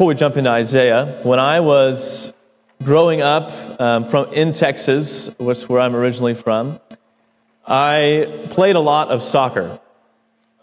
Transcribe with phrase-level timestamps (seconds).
[0.00, 2.32] before we jump into Isaiah, when I was
[2.82, 6.80] growing up um, from in Texas, which is where I'm originally from,
[7.66, 9.78] I played a lot of soccer.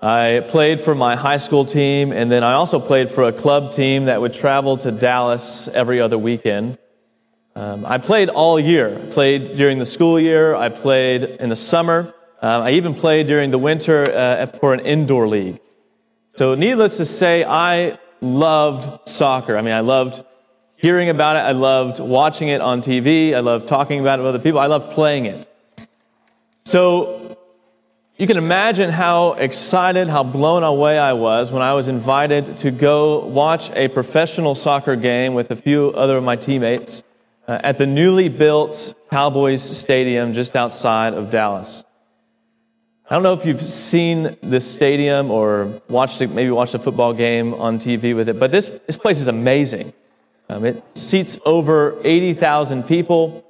[0.01, 3.73] I played for my high school team, and then I also played for a club
[3.73, 6.79] team that would travel to Dallas every other weekend.
[7.55, 8.97] Um, I played all year.
[8.97, 10.55] I Played during the school year.
[10.55, 12.11] I played in the summer.
[12.41, 15.59] Um, I even played during the winter uh, for an indoor league.
[16.37, 19.57] So, needless to say, I loved soccer.
[19.57, 20.23] I mean, I loved
[20.75, 21.39] hearing about it.
[21.39, 23.33] I loved watching it on TV.
[23.33, 24.59] I loved talking about it with other people.
[24.59, 25.47] I loved playing it.
[26.63, 27.27] So,
[28.17, 32.71] you can imagine how excited, how blown away I was when I was invited to
[32.71, 37.03] go watch a professional soccer game with a few other of my teammates
[37.47, 41.85] uh, at the newly built Cowboys Stadium just outside of Dallas.
[43.09, 47.13] I don't know if you've seen this stadium or watched it, maybe watched a football
[47.13, 49.93] game on TV with it, but this, this place is amazing.
[50.49, 53.45] Um, it seats over 80,000 people.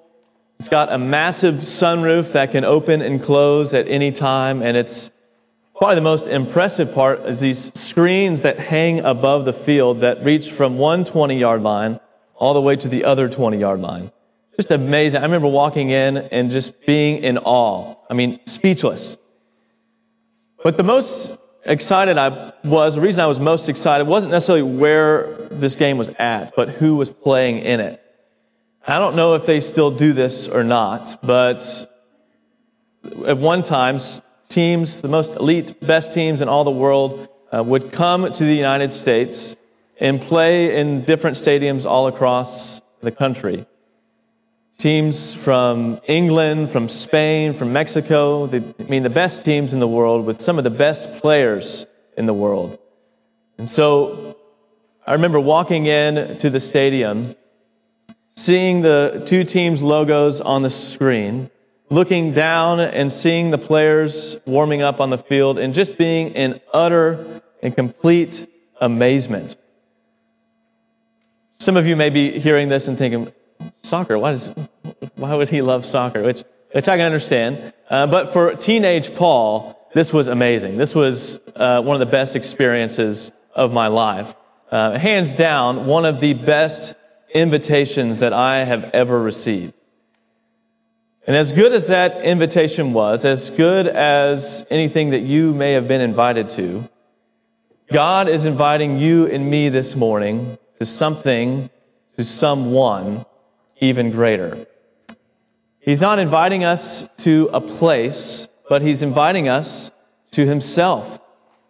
[0.59, 5.09] It's got a massive sunroof that can open and close at any time, and it's
[5.75, 10.52] probably the most impressive part is these screens that hang above the field that reach
[10.52, 11.99] from one 20 yard line
[12.36, 14.11] all the way to the other 20 yard line.
[14.55, 15.21] Just amazing.
[15.21, 17.95] I remember walking in and just being in awe.
[18.08, 19.17] I mean, speechless.
[20.63, 25.33] But the most excited I was, the reason I was most excited wasn't necessarily where
[25.52, 28.02] this game was at, but who was playing in it.
[28.88, 31.91] I don't know if they still do this or not, but
[33.25, 33.99] at one time,
[34.47, 38.55] teams, the most elite, best teams in all the world, uh, would come to the
[38.55, 39.55] United States
[39.99, 43.66] and play in different stadiums all across the country.
[44.78, 49.88] Teams from England, from Spain, from Mexico, the, I mean, the best teams in the
[49.88, 52.78] world with some of the best players in the world.
[53.58, 54.38] And so
[55.08, 57.36] I remember walking in to the stadium,
[58.36, 61.50] seeing the two teams' logos on the screen,
[61.89, 66.61] looking down and seeing the players warming up on the field, and just being in
[66.71, 68.48] utter and complete
[68.80, 69.55] amazement.
[71.58, 73.33] Some of you may be hearing this and thinking,
[73.84, 74.18] soccer.
[74.18, 74.48] Why, does,
[75.16, 76.23] why would he love soccer?
[76.23, 77.73] Which, which I can understand.
[77.90, 80.78] Uh, but for teenage Paul, this was amazing.
[80.78, 84.36] This was uh, one of the best experiences of my life.
[84.70, 86.94] Uh, hands down, one of the best
[87.34, 89.74] invitations that I have ever received.
[91.26, 95.88] And as good as that invitation was, as good as anything that you may have
[95.88, 96.88] been invited to,
[97.92, 101.70] God is inviting you and me this morning to something,
[102.16, 103.26] to someone
[103.80, 104.65] even greater.
[105.80, 109.92] He's not inviting us to a place, but He's inviting us
[110.32, 111.20] to Himself,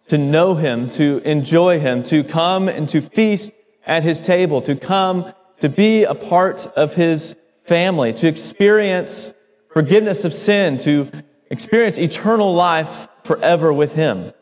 [0.08, 3.52] to know Him, to enjoy Him, to come and to feast
[3.86, 7.36] at His table, to come to be a part of His
[7.66, 9.32] family, to experience
[9.72, 11.10] forgiveness of sin, to
[11.50, 14.32] experience eternal life forever with Him.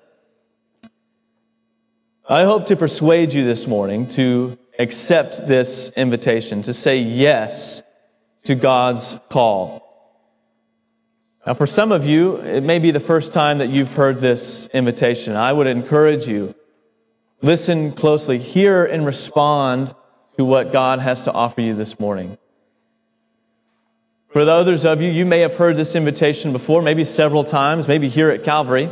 [2.29, 7.83] I hope to persuade you this morning to accept this invitation, to say yes
[8.45, 9.83] to God's call.
[11.47, 14.69] Now, for some of you, it may be the first time that you've heard this
[14.75, 15.37] invitation.
[15.37, 16.55] I would encourage you,
[17.41, 19.95] listen closely, hear and respond
[20.37, 22.37] to what God has to offer you this morning.
[24.29, 27.89] For the others of you, you may have heard this invitation before, maybe several times,
[27.89, 28.91] maybe here at Calvary,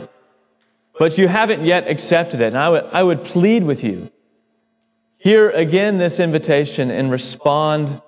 [0.99, 2.47] but you haven't yet accepted it.
[2.47, 4.11] And I would, I would plead with you
[5.25, 8.03] Hear again this invitation and respond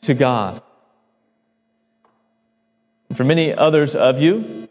[0.00, 0.62] to God.
[3.12, 4.66] For many others of you,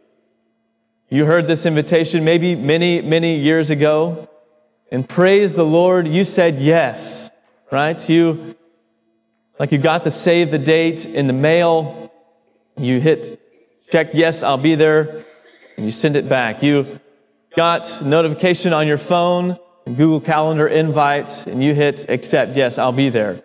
[1.09, 4.27] you heard this invitation maybe many, many years ago,
[4.91, 7.29] and praise the Lord, you said yes,
[7.71, 8.09] right?
[8.09, 8.55] You,
[9.59, 12.11] like you got the save the date in the mail,
[12.77, 13.39] you hit
[13.91, 15.23] check, yes, I'll be there,
[15.77, 16.63] and you send it back.
[16.63, 16.99] You
[17.55, 23.09] got notification on your phone Google Calendar invite and you hit accept, yes, I'll be
[23.09, 23.41] there.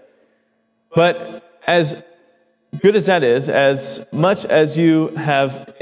[0.94, 2.02] But as
[2.80, 5.74] good as that is, as much as you have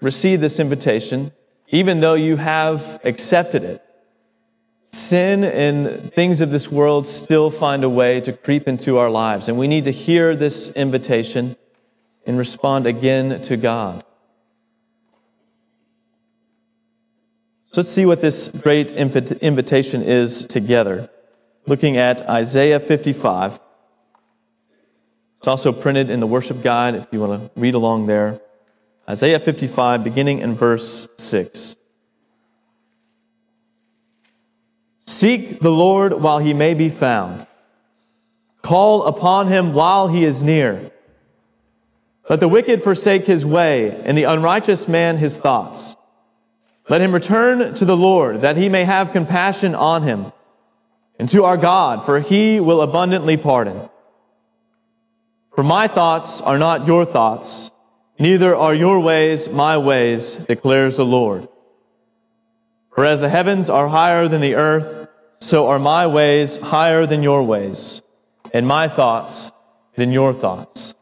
[0.00, 1.32] received this invitation,
[1.68, 3.82] even though you have accepted it,
[4.90, 9.48] sin and things of this world still find a way to creep into our lives.
[9.48, 11.56] And we need to hear this invitation
[12.26, 14.04] and respond again to God.
[17.74, 21.10] So let's see what this great invitation is together.
[21.66, 23.58] Looking at Isaiah 55.
[25.38, 28.40] It's also printed in the worship guide if you want to read along there.
[29.10, 31.74] Isaiah 55, beginning in verse 6.
[35.04, 37.44] Seek the Lord while he may be found.
[38.62, 40.92] Call upon him while he is near.
[42.30, 45.96] Let the wicked forsake his way, and the unrighteous man his thoughts.
[46.88, 50.32] Let him return to the Lord, that he may have compassion on him,
[51.18, 53.88] and to our God, for he will abundantly pardon.
[55.54, 57.70] For my thoughts are not your thoughts,
[58.18, 61.48] neither are your ways my ways, declares the Lord.
[62.94, 65.08] For as the heavens are higher than the earth,
[65.40, 68.02] so are my ways higher than your ways,
[68.52, 69.52] and my thoughts
[69.96, 70.94] than your thoughts.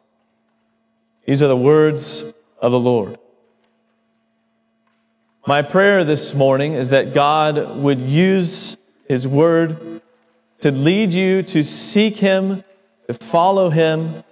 [1.27, 3.19] These are the words of the Lord.
[5.45, 8.77] My prayer this morning is that God would use
[9.09, 10.01] His word
[10.61, 12.63] to lead you to seek Him,
[13.09, 14.23] to follow Him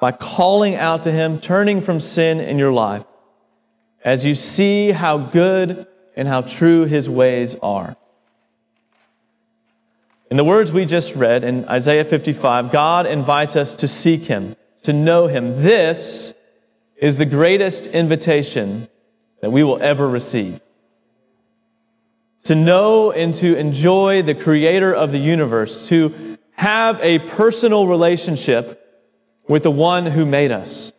[0.00, 3.04] by calling out to Him, turning from sin in your life,
[4.04, 5.86] as you see how good
[6.16, 7.96] and how true his ways are.
[10.32, 14.56] In the words we just read in Isaiah 55, God invites us to seek him,
[14.82, 15.62] to know him.
[15.62, 16.34] This
[16.96, 18.88] is the greatest invitation
[19.40, 20.60] that we will ever receive.
[22.44, 28.82] To know and to enjoy the creator of the universe, to have a personal relationship
[29.48, 30.92] with the one who made us.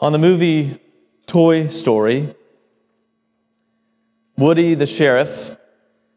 [0.00, 0.80] On the movie
[1.26, 2.34] Toy Story,
[4.36, 5.56] Woody the sheriff,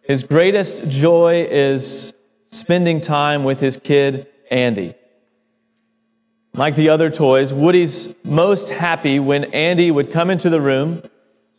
[0.04, 2.14] his greatest joy is
[2.52, 4.94] spending time with his kid, Andy.
[6.54, 11.02] Like the other toys, Woody's most happy when Andy would come into the room,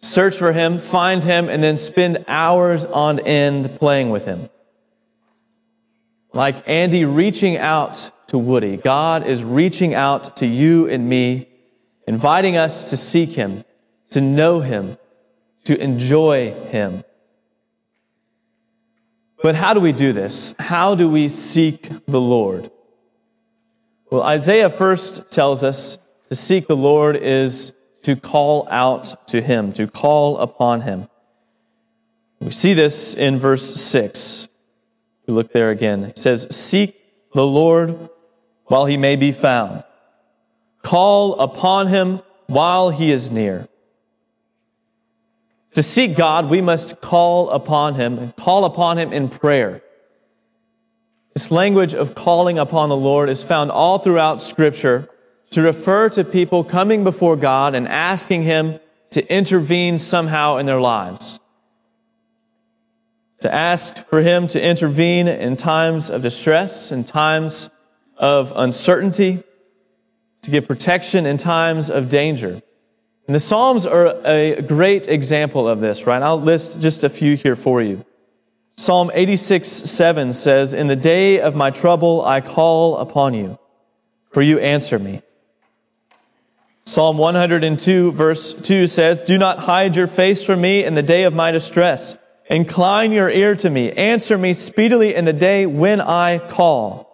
[0.00, 4.50] search for him, find him, and then spend hours on end playing with him.
[6.34, 11.48] Like Andy reaching out to Woody, God is reaching out to you and me,
[12.06, 13.64] inviting us to seek him,
[14.10, 14.96] to know him,
[15.64, 17.04] to enjoy Him.
[19.42, 20.54] But how do we do this?
[20.58, 22.70] How do we seek the Lord?
[24.12, 25.96] Well, Isaiah first tells us
[26.28, 27.72] to seek the Lord is
[28.02, 31.08] to call out to Him, to call upon Him.
[32.38, 34.50] We see this in verse 6.
[35.26, 36.12] We look there again.
[36.14, 36.94] He says, Seek
[37.32, 38.10] the Lord
[38.66, 39.82] while He may be found.
[40.82, 43.66] Call upon Him while He is near.
[45.72, 49.80] To seek God, we must call upon Him and call upon Him in prayer.
[51.34, 55.08] This language of calling upon the Lord is found all throughout Scripture
[55.50, 58.78] to refer to people coming before God and asking Him
[59.10, 61.40] to intervene somehow in their lives.
[63.40, 67.70] To ask for Him to intervene in times of distress, in times
[68.18, 69.42] of uncertainty,
[70.42, 72.62] to give protection in times of danger.
[73.26, 76.22] And the Psalms are a great example of this, right?
[76.22, 78.04] I'll list just a few here for you.
[78.82, 83.56] Psalm 86, 7 says, In the day of my trouble I call upon you,
[84.32, 85.22] for you answer me.
[86.84, 91.22] Psalm 102, verse 2 says, Do not hide your face from me in the day
[91.22, 92.18] of my distress.
[92.50, 93.92] Incline your ear to me.
[93.92, 97.08] Answer me speedily in the day when I call.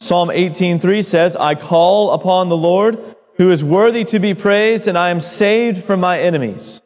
[0.00, 2.98] Psalm 18:3 says, I call upon the Lord
[3.36, 6.80] who is worthy to be praised, and I am saved from my enemies.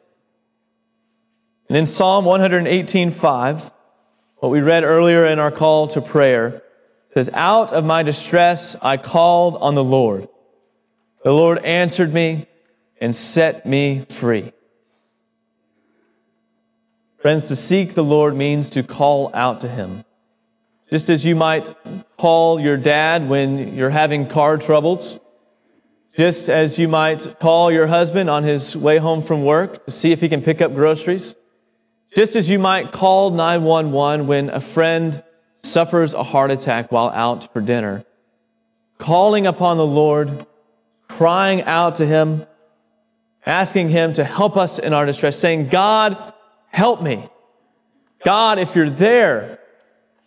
[1.67, 3.71] And in Psalm 118:5,
[4.37, 6.61] what we read earlier in our call to prayer,
[7.13, 10.27] says, Out of my distress I called on the Lord.
[11.23, 12.45] The Lord answered me
[13.01, 14.53] and set me free.
[17.17, 20.03] Friends, to seek the Lord means to call out to Him.
[20.89, 21.75] Just as you might
[22.17, 25.19] call your dad when you're having car troubles,
[26.15, 30.11] just as you might call your husband on his way home from work to see
[30.11, 31.35] if he can pick up groceries.
[32.17, 35.23] Just as you might call 911 when a friend
[35.61, 38.03] suffers a heart attack while out for dinner.
[38.97, 40.47] Calling upon the Lord,
[41.07, 42.47] crying out to Him,
[43.45, 46.33] asking Him to help us in our distress, saying, God,
[46.69, 47.23] help me.
[48.25, 49.59] God, if you're there,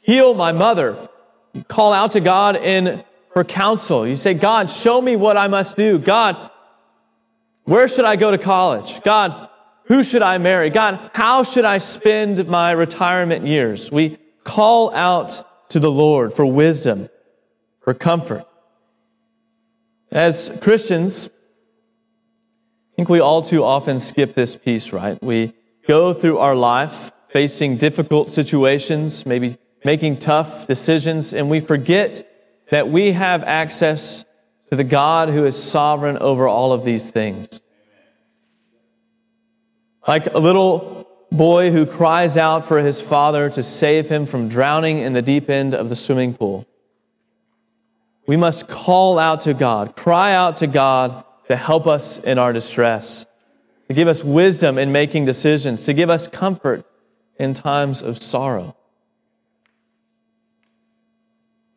[0.01, 1.09] heal my mother.
[1.55, 4.07] You call out to God in for counsel.
[4.07, 5.99] You say, God, show me what I must do.
[5.99, 6.53] God,
[7.65, 9.03] where should I go to college?
[9.03, 9.50] God,
[9.91, 10.71] who should I marry?
[10.71, 13.91] God, how should I spend my retirement years?
[13.91, 17.09] We call out to the Lord for wisdom,
[17.81, 18.45] for comfort.
[20.13, 25.21] As Christians, I think we all too often skip this piece, right?
[25.21, 25.55] We
[25.89, 32.31] go through our life facing difficult situations, maybe making tough decisions, and we forget
[32.71, 34.25] that we have access
[34.71, 37.61] to the God who is sovereign over all of these things.
[40.07, 44.99] Like a little boy who cries out for his father to save him from drowning
[44.99, 46.67] in the deep end of the swimming pool.
[48.27, 52.53] We must call out to God, cry out to God to help us in our
[52.53, 53.27] distress,
[53.89, 56.85] to give us wisdom in making decisions, to give us comfort
[57.39, 58.77] in times of sorrow.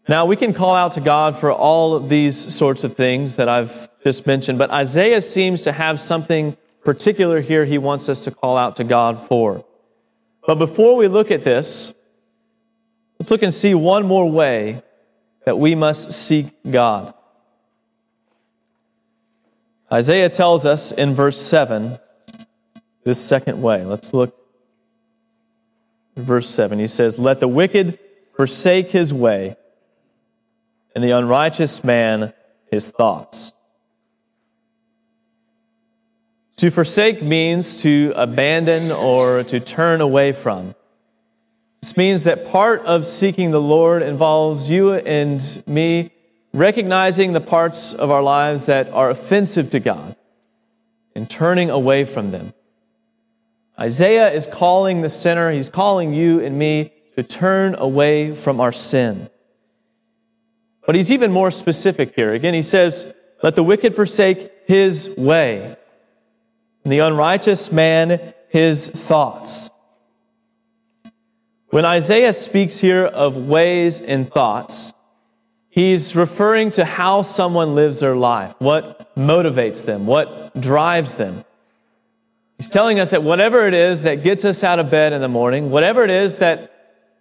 [0.07, 3.47] Now, we can call out to God for all of these sorts of things that
[3.47, 8.31] I've just mentioned, but Isaiah seems to have something particular here he wants us to
[8.31, 9.65] call out to God for.
[10.45, 11.93] But before we look at this,
[13.19, 14.81] let's look and see one more way
[15.45, 17.13] that we must seek God.
[19.91, 21.99] Isaiah tells us in verse 7
[23.03, 23.85] this second way.
[23.85, 24.35] Let's look
[26.15, 26.79] verse 7.
[26.79, 27.99] He says, Let the wicked
[28.35, 29.55] forsake his way,
[30.95, 32.33] and the unrighteous man
[32.71, 33.52] his thoughts.
[36.57, 40.75] To forsake means to abandon or to turn away from.
[41.81, 46.11] This means that part of seeking the Lord involves you and me
[46.53, 50.15] recognizing the parts of our lives that are offensive to God
[51.15, 52.53] and turning away from them.
[53.79, 58.71] Isaiah is calling the sinner, he's calling you and me to turn away from our
[58.71, 59.29] sin.
[60.85, 62.33] But he's even more specific here.
[62.33, 65.75] Again, he says, Let the wicked forsake his way,
[66.83, 69.69] and the unrighteous man his thoughts.
[71.69, 74.93] When Isaiah speaks here of ways and thoughts,
[75.69, 81.43] he's referring to how someone lives their life, what motivates them, what drives them.
[82.57, 85.27] He's telling us that whatever it is that gets us out of bed in the
[85.27, 86.71] morning, whatever it is that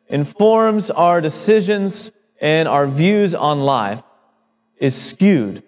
[0.09, 4.03] informs our decisions and our views on life,
[4.77, 5.63] is skewed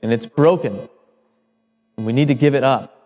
[0.00, 0.88] and it's broken.
[1.98, 2.97] And we need to give it up.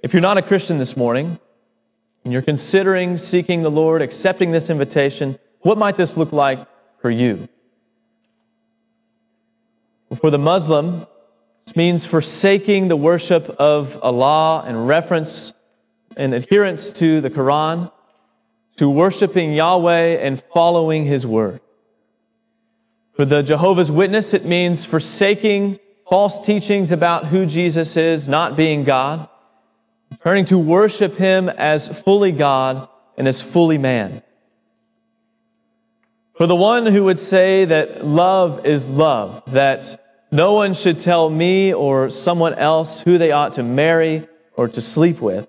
[0.00, 1.40] If you're not a Christian this morning,
[2.22, 6.60] and you're considering seeking the Lord, accepting this invitation, what might this look like
[7.00, 7.48] for you?
[10.14, 11.06] For the Muslim,
[11.66, 15.52] this means forsaking the worship of Allah and reference
[16.16, 17.90] and adherence to the Quran,
[18.76, 21.60] to worshiping Yahweh and following His word.
[23.14, 28.84] For the Jehovah's Witness, it means forsaking false teachings about who Jesus is, not being
[28.84, 29.28] God,
[30.22, 34.22] turning to worship Him as fully God and as fully man.
[36.36, 41.28] For the one who would say that love is love, that no one should tell
[41.30, 45.48] me or someone else who they ought to marry or to sleep with.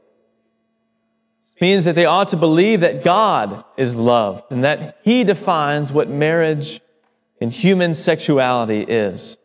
[1.62, 6.08] Means that they ought to believe that God is love and that He defines what
[6.08, 6.80] marriage
[7.42, 9.38] and human sexuality is.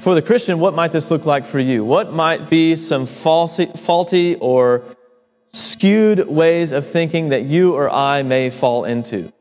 [0.00, 1.84] For the Christian, what might this look like for you?
[1.84, 4.84] What might be some faulty or
[5.52, 9.32] skewed ways of thinking that you or I may fall into?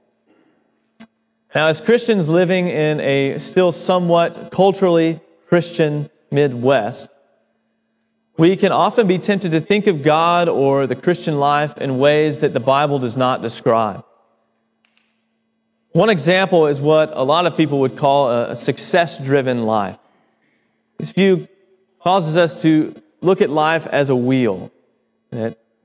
[1.53, 7.09] Now, as Christians living in a still somewhat culturally Christian Midwest,
[8.37, 12.39] we can often be tempted to think of God or the Christian life in ways
[12.39, 14.05] that the Bible does not describe.
[15.91, 19.97] One example is what a lot of people would call a success driven life.
[20.97, 21.47] This view
[22.01, 24.71] causes us to look at life as a wheel,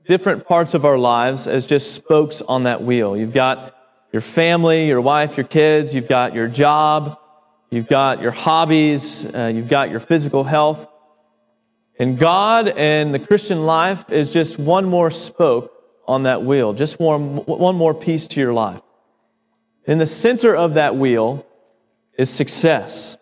[0.07, 3.15] different parts of our lives as just spokes on that wheel.
[3.15, 3.75] You've got
[4.11, 7.19] your family, your wife, your kids, you've got your job,
[7.69, 10.87] you've got your hobbies, uh, you've got your physical health.
[11.99, 15.71] And God and the Christian life is just one more spoke
[16.07, 18.81] on that wheel, just one, one more piece to your life.
[19.85, 21.45] In the center of that wheel
[22.17, 23.17] is success.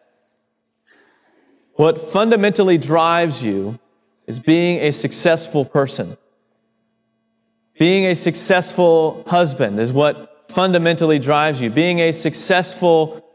[1.76, 3.80] What fundamentally drives you
[4.28, 6.18] is being a successful person.
[7.80, 11.70] Being a successful husband is what fundamentally drives you.
[11.70, 13.26] Being a successful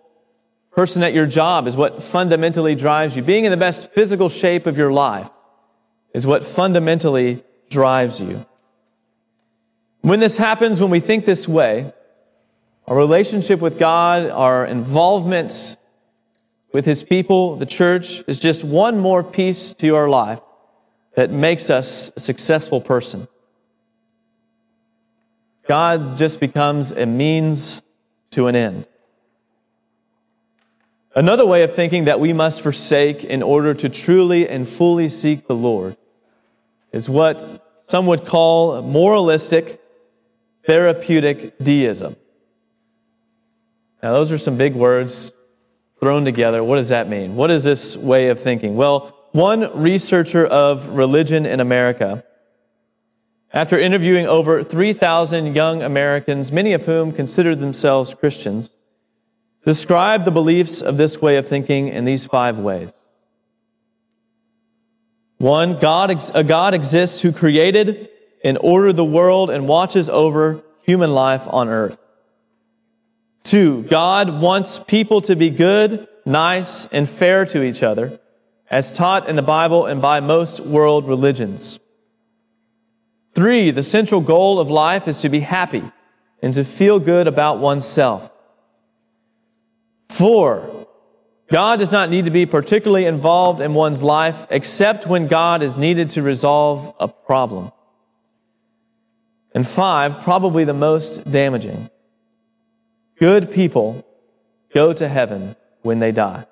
[0.71, 3.23] person at your job is what fundamentally drives you.
[3.23, 5.29] Being in the best physical shape of your life
[6.15, 8.47] is what fundamentally drives you.
[10.03, 11.93] When this happens, when we think this way,
[12.87, 15.77] our relationship with God, our involvement
[16.77, 20.43] with His people, the church, is just one more piece to our life
[21.15, 23.27] that makes us a successful person.
[25.67, 27.81] God just becomes a means
[28.33, 28.87] to an end.
[31.15, 35.47] Another way of thinking that we must forsake in order to truly and fully seek
[35.47, 35.97] the Lord
[36.93, 39.81] is what some would call moralistic,
[40.67, 42.17] therapeutic deism.
[44.03, 45.33] Now, those are some big words
[46.01, 46.63] thrown together.
[46.63, 47.37] What does that mean?
[47.37, 48.77] What is this way of thinking?
[48.77, 52.25] Well, one researcher of religion in America,
[53.53, 58.73] after interviewing over 3,000 young Americans, many of whom considered themselves Christians,
[59.65, 62.93] described the beliefs of this way of thinking in these five ways.
[65.39, 68.09] One, God, a God exists who created
[68.43, 71.99] and ordered the world and watches over human life on earth.
[73.47, 78.19] Two, God wants people to be good, nice, and fair to each other,
[78.69, 81.79] as taught in the Bible and by most world religions.
[83.35, 85.85] Three, the central goal of life is to be happy
[86.43, 88.33] and to feel good about oneself.
[90.09, 90.89] Four,
[91.49, 95.79] God does not need to be particularly involved in one's life except when God is
[95.79, 97.71] needed to resolve a problem.
[99.55, 101.91] And five, probably the most damaging,
[103.19, 104.07] good people
[104.75, 106.47] go to heaven when they die.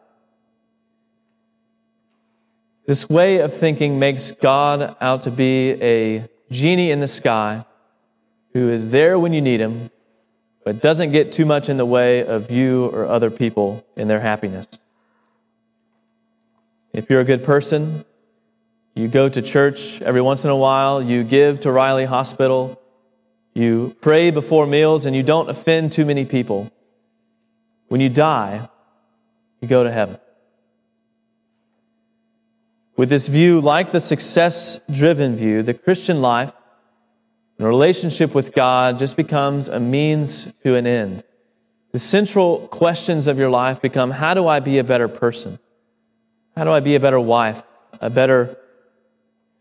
[2.86, 7.64] This way of thinking makes God out to be a genie in the sky
[8.52, 9.90] who is there when you need him,
[10.64, 14.20] but doesn't get too much in the way of you or other people in their
[14.20, 14.68] happiness.
[16.92, 18.04] If you're a good person,
[18.94, 22.80] you go to church every once in a while, you give to Riley Hospital,
[23.54, 26.70] you pray before meals, and you don't offend too many people.
[27.88, 28.68] When you die,
[29.60, 30.18] you go to heaven.
[32.96, 36.52] With this view, like the success driven view, the Christian life
[37.58, 41.22] and relationship with God just becomes a means to an end.
[41.92, 45.58] The central questions of your life become how do I be a better person?
[46.56, 47.62] How do I be a better wife,
[48.00, 48.56] a better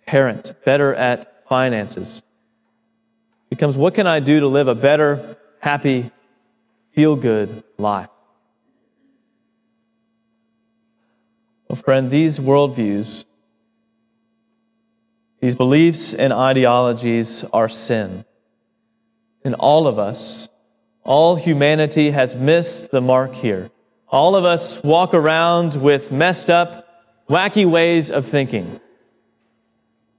[0.05, 2.23] parent, better at finances?
[3.53, 6.10] Becomes what can I do to live a better, happy,
[6.95, 8.10] feel good life?
[11.67, 13.25] Well, friend, these worldviews,
[15.39, 18.25] these beliefs and ideologies are sin.
[19.43, 20.50] And all of us,
[21.04, 23.69] all humanity has missed the mark here.
[24.10, 26.88] All of us walk around with messed up,
[27.30, 28.82] wacky ways of thinking.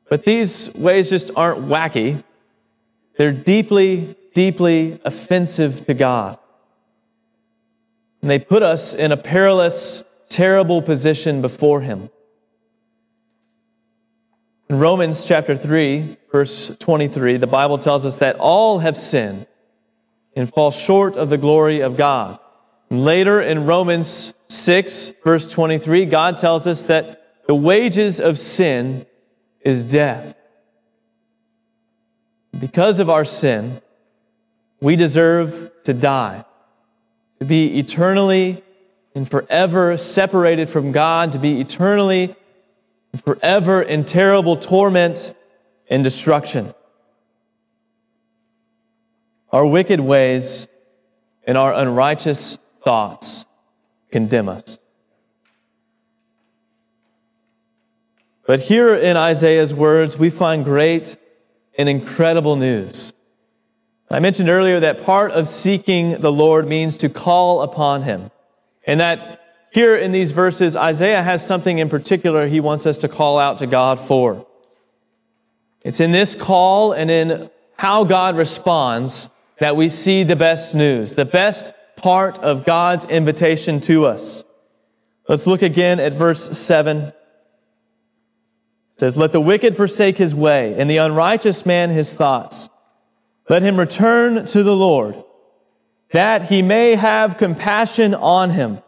[0.09, 2.23] But these ways just aren't wacky.
[3.17, 6.39] They're deeply, deeply offensive to God.
[8.21, 12.11] And they put us in a perilous terrible position before him.
[14.69, 19.47] In Romans chapter 3, verse 23, the Bible tells us that all have sinned
[20.35, 22.39] and fall short of the glory of God.
[22.91, 29.07] Later in Romans 6, verse 23, God tells us that the wages of sin
[29.61, 30.35] is death.
[32.59, 33.81] Because of our sin,
[34.81, 36.45] we deserve to die,
[37.41, 38.63] to be eternally
[39.15, 42.35] and forever separated from God, to be eternally
[43.13, 45.35] and forever in terrible torment
[45.89, 46.75] and destruction.
[49.53, 50.67] Our wicked ways
[51.47, 53.47] and our unrighteous thoughts
[54.11, 54.79] condemn us.
[58.47, 61.17] But here in Isaiah's words, we find great
[61.77, 63.13] and incredible news.
[64.11, 68.31] I mentioned earlier that part of seeking the Lord means to call upon Him.
[68.87, 69.41] And that
[69.73, 73.59] here in these verses, Isaiah has something in particular he wants us to call out
[73.59, 74.47] to God for.
[75.83, 81.15] It's in this call and in how God responds that we see the best news,
[81.15, 84.45] the best part of God's invitation to us.
[85.29, 87.13] Let's look again at verse 7.
[88.95, 92.69] It says, Let the wicked forsake his way, and the unrighteous man his thoughts.
[93.49, 95.23] Let him return to the Lord
[96.13, 98.79] that he may have compassion on him.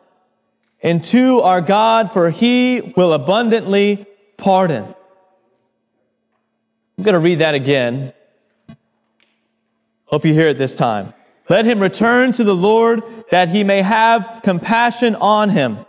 [0.82, 4.94] And to our God, for he will abundantly pardon.
[6.96, 8.12] I'm going to read that again.
[10.04, 11.12] Hope you hear it this time.
[11.48, 15.85] Let him return to the Lord that he may have compassion on him.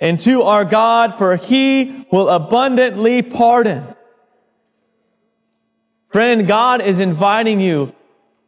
[0.00, 3.84] And to our God, for he will abundantly pardon.
[6.08, 7.94] Friend, God is inviting you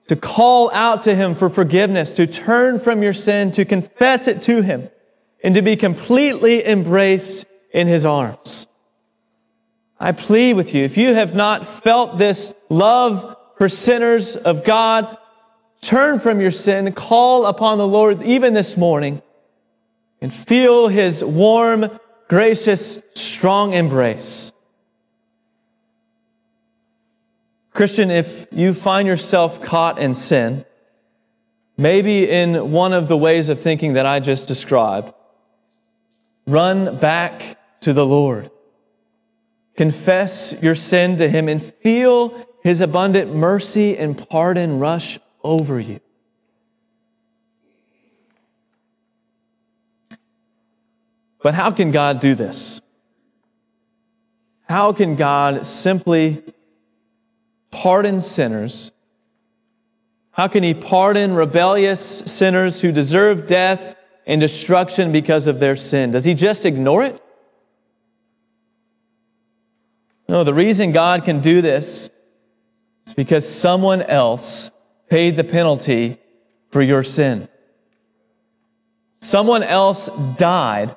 [0.09, 4.43] to call out to Him for forgiveness, to turn from your sin, to confess it
[4.43, 4.91] to Him,
[5.45, 8.67] and to be completely embraced in His arms.
[10.01, 15.17] I plead with you, if you have not felt this love for sinners of God,
[15.81, 19.23] turn from your sin, call upon the Lord even this morning,
[20.23, 21.91] and feel His warm,
[22.29, 24.53] gracious, strong embrace.
[27.73, 30.65] Christian, if you find yourself caught in sin,
[31.77, 35.13] maybe in one of the ways of thinking that I just described,
[36.47, 38.51] run back to the Lord.
[39.77, 46.01] confess your sin to Him, and feel His abundant mercy and pardon rush over you.
[51.43, 52.81] But how can God do this?
[54.69, 56.43] How can God simply
[57.71, 58.93] pardon sinners?
[60.31, 66.13] How can He pardon rebellious sinners who deserve death and destruction because of their sin?
[66.13, 67.21] Does He just ignore it?
[70.29, 72.09] No, the reason God can do this
[73.07, 74.71] is because someone else
[75.11, 76.19] paid the penalty
[76.71, 77.49] for your sin.
[79.21, 80.97] Someone else died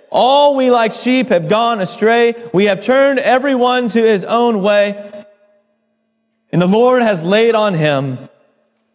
[0.11, 2.35] All we like sheep have gone astray.
[2.53, 5.09] We have turned everyone to his own way.
[6.51, 8.17] And the Lord has laid on him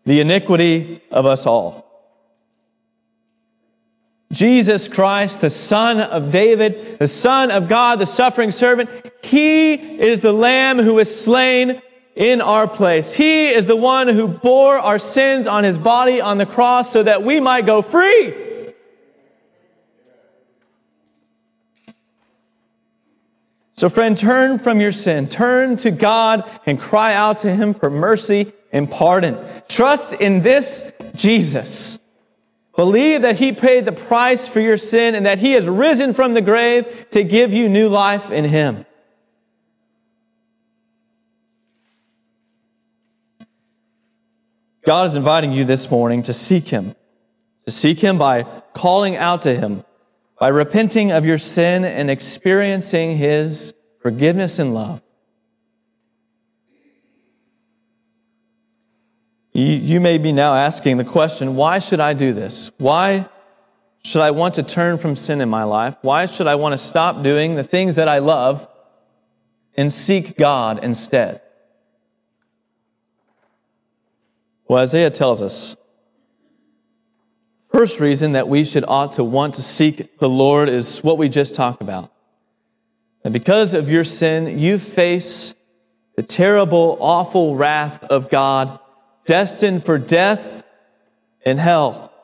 [0.05, 1.87] the iniquity of us all.
[4.31, 8.91] Jesus Christ, the Son of David, the Son of God, the suffering servant,
[9.23, 11.81] He is the Lamb who was slain
[12.15, 13.13] in our place.
[13.13, 17.03] He is the one who bore our sins on His body on the cross so
[17.03, 18.46] that we might go free.
[23.77, 25.29] So, friend, turn from your sin.
[25.29, 29.39] Turn to God and cry out to Him for mercy and pardon.
[29.69, 31.99] Trust in this Jesus
[32.77, 36.35] Believe that He paid the price for your sin and that He has risen from
[36.35, 38.85] the grave to give you new life in Him.
[44.85, 46.95] God is inviting you this morning to seek Him,
[47.65, 48.43] to seek Him by
[48.75, 49.83] calling out to Him,
[50.39, 55.03] by repenting of your sin and experiencing His forgiveness and love.
[59.53, 62.71] You, you may be now asking the question, why should I do this?
[62.77, 63.27] Why
[64.05, 65.97] should I want to turn from sin in my life?
[66.03, 68.69] Why should I want to stop doing the things that I love
[69.75, 71.41] and seek God instead?
[74.69, 75.75] Well, Isaiah tells us
[77.77, 81.29] first reason that we should ought to want to seek the Lord is what we
[81.29, 82.11] just talked about.
[83.23, 85.55] And because of your sin, you face
[86.15, 88.79] the terrible, awful wrath of God
[89.27, 90.65] destined for death
[91.45, 92.15] and hell.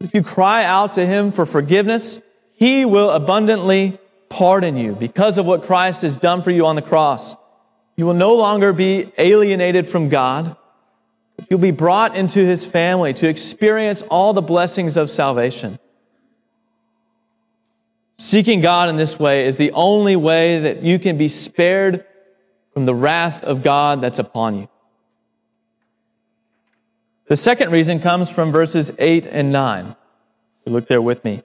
[0.00, 2.20] If you cry out to Him for forgiveness,
[2.54, 6.82] He will abundantly pardon you because of what Christ has done for you on the
[6.82, 7.36] cross.
[7.94, 10.56] You will no longer be alienated from God.
[11.48, 15.78] You'll be brought into His family to experience all the blessings of salvation.
[18.16, 22.04] Seeking God in this way is the only way that you can be spared
[22.74, 24.68] from the wrath of God that's upon you.
[27.26, 29.96] The second reason comes from verses 8 and 9.
[30.66, 31.34] Look there with me.
[31.34, 31.44] It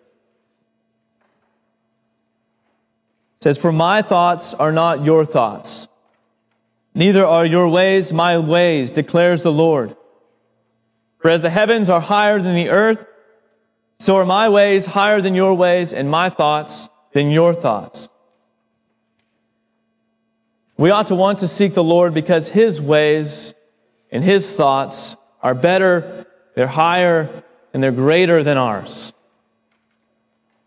[3.40, 5.88] says, For my thoughts are not your thoughts,
[6.96, 9.96] neither are your ways my ways, declares the Lord.
[11.20, 13.06] For as the heavens are higher than the earth,
[14.00, 18.10] so are my ways higher than your ways, and my thoughts than your thoughts.
[20.78, 23.54] We ought to want to seek the Lord because his ways
[24.12, 27.30] and his thoughts are better, they're higher,
[27.74, 29.14] and they're greater than ours.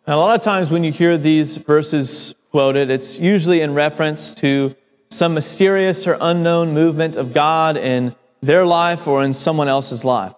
[0.06, 4.32] And a lot of times when you hear these verses quoted, it's usually in reference
[4.36, 4.74] to
[5.08, 10.34] some mysterious or unknown movement of God in their life or in someone else's life.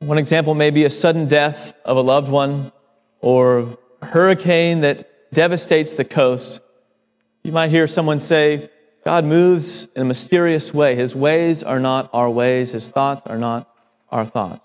[0.00, 2.72] One example may be a sudden death of a loved one
[3.20, 6.60] or a hurricane that devastates the coast.
[7.42, 8.70] You might hear someone say,
[9.04, 10.94] God moves in a mysterious way.
[10.94, 13.68] His ways are not our ways, His thoughts are not
[14.10, 14.60] our thoughts.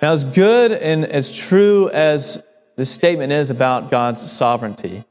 [0.00, 2.42] Now, as good and as true as
[2.76, 5.04] this statement is about God's sovereignty,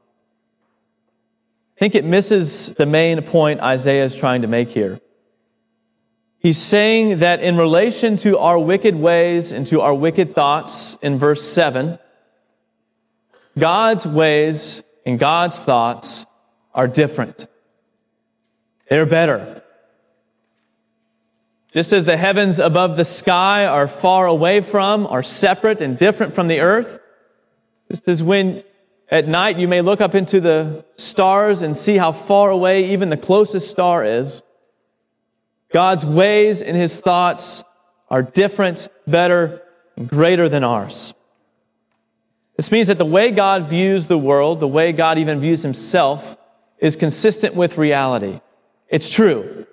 [1.80, 5.00] I think it misses the main point Isaiah is trying to make here.
[6.40, 11.18] He's saying that in relation to our wicked ways and to our wicked thoughts in
[11.18, 11.98] verse 7,
[13.58, 16.26] God's ways and God's thoughts
[16.74, 17.48] are different.
[18.90, 19.64] They're better.
[21.72, 26.34] Just as the heavens above the sky are far away from, are separate and different
[26.34, 27.00] from the earth,
[27.90, 28.64] just as when
[29.12, 33.10] At night, you may look up into the stars and see how far away even
[33.10, 34.44] the closest star is.
[35.72, 37.64] God's ways and his thoughts
[38.10, 39.62] are different, better,
[40.06, 41.14] greater than ours.
[42.56, 46.38] This means that the way God views the world, the way God even views himself,
[46.78, 48.42] is consistent with reality.
[48.90, 49.66] It's true.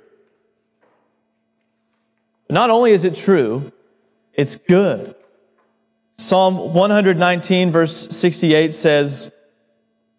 [2.49, 3.72] Not only is it true,
[4.35, 5.15] it's good.
[6.18, 9.31] Psalm 119, verse 68 says,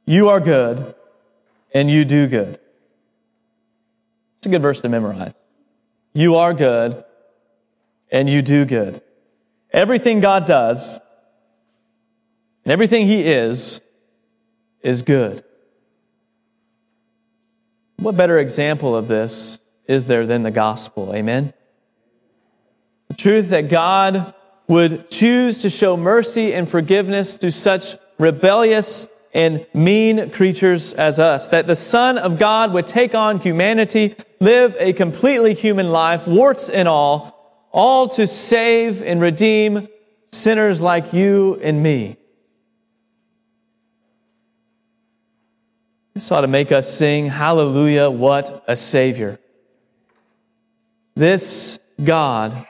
[0.05, 0.93] You are good,
[1.73, 2.59] and you do good.
[4.37, 5.33] It's a good verse to memorize.
[6.13, 7.03] You are good,
[8.11, 9.01] and you do good.
[9.71, 10.99] Everything God does,
[12.63, 13.81] and everything He is,
[14.81, 15.43] is good.
[17.97, 19.57] What better example of this
[19.87, 21.15] is there than the gospel?
[21.15, 21.53] Amen?
[23.07, 24.35] The truth that God
[24.67, 31.47] would choose to show mercy and forgiveness to such rebellious and mean creatures as us.
[31.47, 36.69] That the Son of God would take on humanity, live a completely human life, warts
[36.69, 39.87] and all, all to save and redeem
[40.31, 42.17] sinners like you and me.
[46.13, 49.39] This ought to make us sing, Hallelujah, what a Savior.
[51.15, 52.67] This God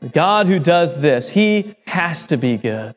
[0.00, 2.94] the God who does this, he has to be good.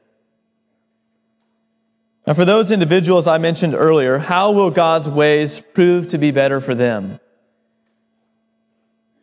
[2.27, 6.61] Now, for those individuals I mentioned earlier, how will God's ways prove to be better
[6.61, 7.19] for them?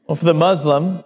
[0.07, 1.05] Well, for the Muslim,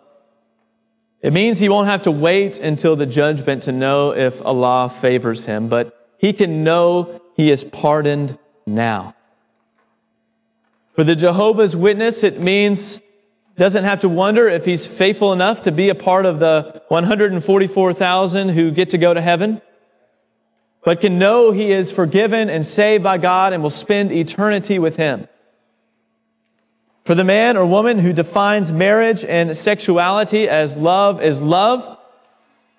[1.20, 5.44] it means he won't have to wait until the judgment to know if Allah favors
[5.44, 9.14] him, but he can know he is pardoned now.
[10.94, 13.00] For the Jehovah's Witness, it means
[13.60, 18.48] doesn't have to wonder if he's faithful enough to be a part of the 144,000
[18.48, 19.60] who get to go to heaven,
[20.82, 24.96] but can know he is forgiven and saved by God and will spend eternity with
[24.96, 25.28] him.
[27.04, 31.98] For the man or woman who defines marriage and sexuality as love is love,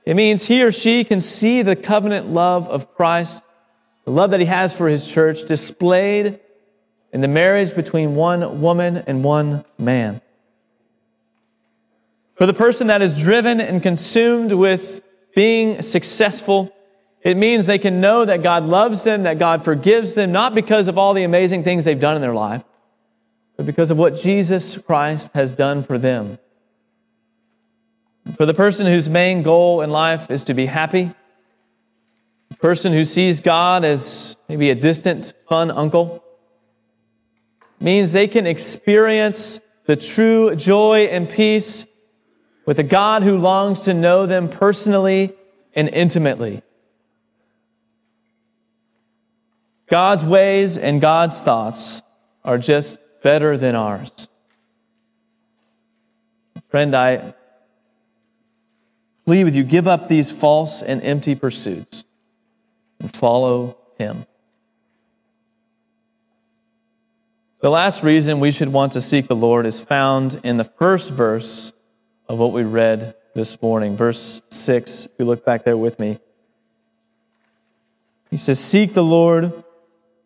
[0.03, 3.43] it means he or she can see the covenant love of Christ,
[4.05, 6.39] the love that he has for his church displayed
[7.13, 10.21] in the marriage between one woman and one man.
[12.41, 15.03] For the person that is driven and consumed with
[15.35, 16.73] being successful,
[17.21, 20.87] it means they can know that God loves them, that God forgives them, not because
[20.87, 22.63] of all the amazing things they've done in their life,
[23.57, 26.39] but because of what Jesus Christ has done for them.
[28.37, 31.11] For the person whose main goal in life is to be happy,
[32.49, 36.23] the person who sees God as maybe a distant, fun uncle,
[37.79, 41.85] means they can experience the true joy and peace
[42.71, 45.33] with a God who longs to know them personally
[45.75, 46.61] and intimately.
[49.89, 52.01] God's ways and God's thoughts
[52.45, 54.29] are just better than ours.
[56.69, 57.33] Friend, I
[59.25, 62.05] plead with you give up these false and empty pursuits
[63.01, 64.25] and follow Him.
[67.59, 71.11] The last reason we should want to seek the Lord is found in the first
[71.11, 71.73] verse
[72.27, 73.95] of what we read this morning.
[73.95, 76.17] Verse 6, if you look back there with me.
[78.29, 79.63] He says, Seek the Lord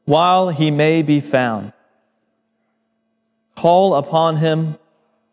[0.06, 1.74] while he may be found.
[3.56, 4.78] Call upon him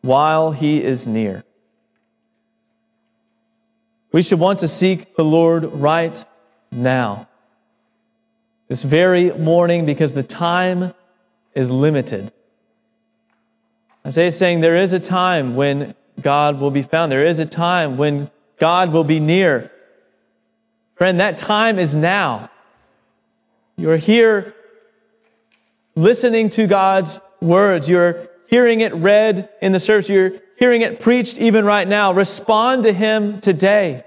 [0.00, 1.44] while he is near.
[4.12, 6.24] We should want to seek the Lord right
[6.70, 7.28] now.
[8.68, 10.94] This very morning, because the time
[11.54, 12.32] is limited.
[14.06, 17.10] Isaiah is saying there is a time when God will be found.
[17.10, 19.70] There is a time when God will be near.
[20.94, 22.50] Friend, that time is now.
[23.76, 24.54] You are here
[25.96, 27.88] listening to God's words.
[27.88, 30.08] You're hearing it read in the service.
[30.08, 32.12] You're hearing it preached even right now.
[32.12, 34.04] Respond to Him today.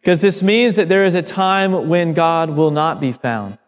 [0.00, 3.58] Because this means that there is a time when God will not be found.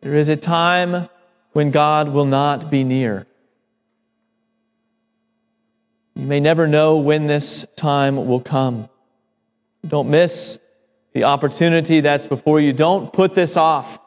[0.00, 1.08] There is a time
[1.52, 3.26] when God will not be near.
[6.16, 8.88] You may never know when this time will come.
[9.86, 10.58] Don't miss
[11.12, 12.72] the opportunity that's before you.
[12.72, 14.00] Don't put this off.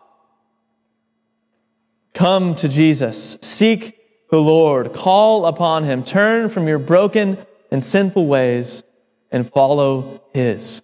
[2.15, 3.37] Come to Jesus.
[3.41, 3.95] Seek
[4.31, 4.91] the Lord.
[4.91, 6.03] Call upon Him.
[6.03, 7.37] Turn from your broken
[7.69, 8.81] and sinful ways
[9.31, 10.81] and follow His.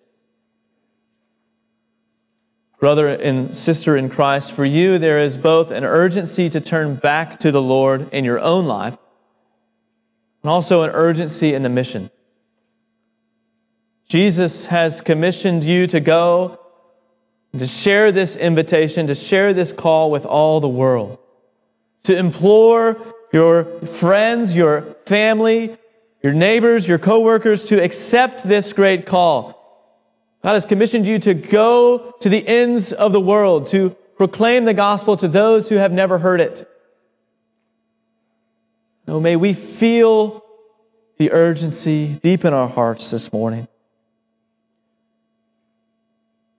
[2.79, 7.39] Brother and sister in Christ, for you there is both an urgency to turn back
[7.39, 8.95] to the Lord in your own life
[10.45, 12.07] and also an urgency in the mission.
[14.07, 16.59] Jesus has commissioned you to go
[17.57, 21.17] to share this invitation, to share this call with all the world,
[22.03, 23.01] to implore
[23.33, 25.79] your friends, your family,
[26.21, 29.97] your neighbors, your coworkers to accept this great call.
[30.43, 34.75] God has commissioned you to go to the ends of the world, to proclaim the
[34.75, 36.69] gospel to those who have never heard it.
[39.07, 40.43] Oh, may we feel
[41.17, 43.67] the urgency deep in our hearts this morning.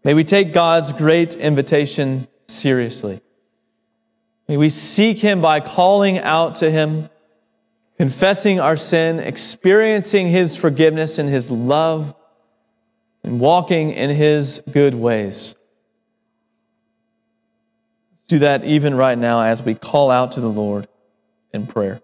[0.05, 3.21] May we take God's great invitation seriously.
[4.47, 7.11] May we seek Him by calling out to Him,
[7.99, 12.15] confessing our sin, experiencing His forgiveness and His love,
[13.25, 15.57] and walking in His good ways.
[18.13, 20.87] Let's do that even right now as we call out to the Lord
[21.53, 22.01] in prayer.